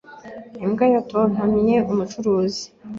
[0.63, 2.65] Imbwa yatontomye umucuruzi.